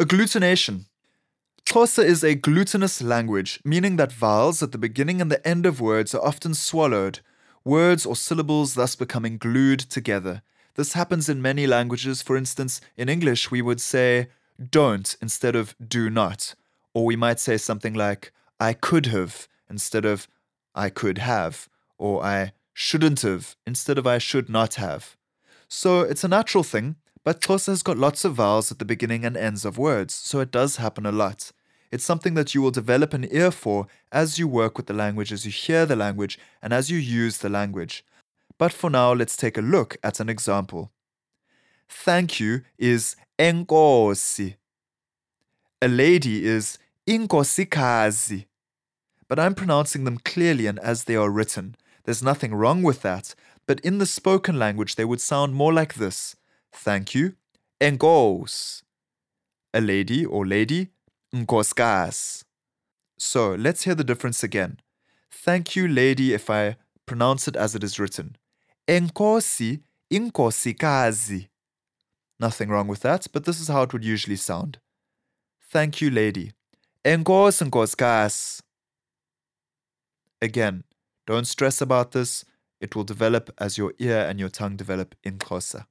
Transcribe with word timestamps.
Agglutination. 0.00 0.84
Xhosa 1.66 2.04
is 2.04 2.22
a 2.22 2.36
glutinous 2.36 3.02
language, 3.02 3.58
meaning 3.64 3.96
that 3.96 4.12
vowels 4.12 4.62
at 4.62 4.70
the 4.70 4.78
beginning 4.78 5.20
and 5.20 5.28
the 5.28 5.44
end 5.44 5.66
of 5.66 5.80
words 5.80 6.14
are 6.14 6.24
often 6.24 6.54
swallowed, 6.54 7.18
words 7.64 8.06
or 8.06 8.14
syllables 8.14 8.74
thus 8.74 8.94
becoming 8.94 9.38
glued 9.38 9.80
together. 9.80 10.42
This 10.76 10.92
happens 10.92 11.28
in 11.28 11.42
many 11.42 11.66
languages. 11.66 12.22
For 12.22 12.36
instance, 12.36 12.80
in 12.96 13.08
English, 13.08 13.50
we 13.50 13.60
would 13.60 13.80
say 13.80 14.28
don't 14.70 15.16
instead 15.20 15.56
of 15.56 15.74
do 15.84 16.08
not. 16.08 16.54
Or 16.94 17.04
we 17.04 17.16
might 17.16 17.40
say 17.40 17.56
something 17.56 17.94
like 17.94 18.30
I 18.60 18.74
could 18.74 19.06
have 19.06 19.48
instead 19.68 20.04
of 20.04 20.28
I 20.76 20.90
could 20.90 21.18
have. 21.18 21.68
Or 21.98 22.24
I 22.24 22.52
shouldn't 22.72 23.22
have 23.22 23.56
instead 23.66 23.98
of 23.98 24.06
I 24.06 24.18
should 24.18 24.48
not 24.48 24.74
have. 24.74 25.16
So 25.66 26.00
it's 26.00 26.22
a 26.22 26.28
natural 26.28 26.62
thing, 26.62 26.96
but 27.28 27.42
Xhosa 27.42 27.66
has 27.66 27.82
got 27.82 27.98
lots 27.98 28.24
of 28.24 28.36
vowels 28.36 28.72
at 28.72 28.78
the 28.78 28.86
beginning 28.86 29.22
and 29.22 29.36
ends 29.36 29.66
of 29.66 29.76
words, 29.76 30.14
so 30.14 30.40
it 30.40 30.50
does 30.50 30.76
happen 30.76 31.04
a 31.04 31.12
lot. 31.12 31.52
It's 31.90 32.02
something 32.02 32.32
that 32.32 32.54
you 32.54 32.62
will 32.62 32.70
develop 32.70 33.12
an 33.12 33.28
ear 33.30 33.50
for 33.50 33.86
as 34.10 34.38
you 34.38 34.48
work 34.48 34.78
with 34.78 34.86
the 34.86 34.94
language, 34.94 35.30
as 35.30 35.44
you 35.44 35.52
hear 35.52 35.84
the 35.84 35.94
language, 35.94 36.38
and 36.62 36.72
as 36.72 36.90
you 36.90 36.96
use 36.96 37.36
the 37.36 37.50
language. 37.50 38.02
But 38.56 38.72
for 38.72 38.88
now, 38.88 39.12
let's 39.12 39.36
take 39.36 39.58
a 39.58 39.60
look 39.60 39.98
at 40.02 40.20
an 40.20 40.30
example. 40.30 40.90
Thank 41.86 42.40
you 42.40 42.62
is 42.78 43.14
enkosi. 43.38 44.54
A 45.82 45.88
lady 45.88 46.46
is 46.46 46.78
inkosikazi. 47.06 48.46
But 49.28 49.38
I'm 49.38 49.54
pronouncing 49.54 50.04
them 50.04 50.16
clearly 50.24 50.66
and 50.66 50.78
as 50.78 51.04
they 51.04 51.16
are 51.16 51.28
written. 51.28 51.76
There's 52.04 52.22
nothing 52.22 52.54
wrong 52.54 52.82
with 52.82 53.02
that, 53.02 53.34
but 53.66 53.80
in 53.80 53.98
the 53.98 54.06
spoken 54.06 54.58
language 54.58 54.94
they 54.94 55.04
would 55.04 55.20
sound 55.20 55.52
more 55.52 55.74
like 55.74 55.96
this. 55.96 56.34
Thank 56.80 57.12
you, 57.12 57.34
enkos. 57.80 58.82
A 59.74 59.80
lady 59.80 60.24
or 60.24 60.46
lady, 60.46 60.90
nkoskas. 61.34 62.44
So 63.18 63.54
let's 63.56 63.82
hear 63.82 63.96
the 63.96 64.04
difference 64.04 64.44
again. 64.44 64.78
Thank 65.30 65.74
you, 65.74 65.88
lady, 65.88 66.32
if 66.32 66.48
I 66.48 66.76
pronounce 67.04 67.48
it 67.48 67.56
as 67.56 67.74
it 67.74 67.82
is 67.82 67.98
written. 67.98 68.36
Enkosi, 68.86 69.80
inkosikazi. 70.08 71.48
Nothing 72.38 72.68
wrong 72.68 72.86
with 72.86 73.00
that, 73.00 73.26
but 73.32 73.44
this 73.44 73.60
is 73.60 73.66
how 73.66 73.82
it 73.82 73.92
would 73.92 74.04
usually 74.04 74.36
sound. 74.36 74.78
Thank 75.60 76.00
you, 76.00 76.10
lady. 76.10 76.52
Enkos 77.04 77.60
nkoskas. 77.60 78.62
Again, 80.40 80.84
don't 81.26 81.46
stress 81.46 81.80
about 81.80 82.12
this. 82.12 82.44
It 82.80 82.94
will 82.94 83.04
develop 83.04 83.50
as 83.58 83.76
your 83.76 83.94
ear 83.98 84.20
and 84.28 84.38
your 84.38 84.48
tongue 84.48 84.76
develop 84.76 85.16
in 85.24 85.38
Xhosa. 85.38 85.86